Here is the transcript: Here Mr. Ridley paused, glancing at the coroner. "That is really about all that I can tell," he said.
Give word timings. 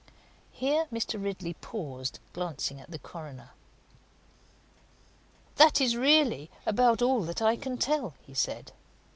Here 0.51 0.87
Mr. 0.91 1.23
Ridley 1.23 1.53
paused, 1.53 2.17
glancing 2.33 2.81
at 2.81 2.89
the 2.89 2.97
coroner. 2.97 3.51
"That 5.57 5.79
is 5.79 5.95
really 5.95 6.49
about 6.65 7.03
all 7.03 7.21
that 7.21 7.39
I 7.39 7.55
can 7.55 7.77
tell," 7.77 8.15
he 8.19 8.33
said. 8.33 8.71